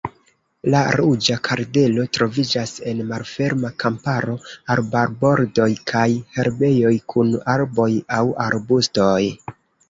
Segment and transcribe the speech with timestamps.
[0.73, 4.37] La Ruĝa kardelo troviĝas en malferma kamparo,
[4.77, 6.07] arbarbordoj kaj
[6.39, 9.21] herbejoj kun arboj aŭ arbustoj.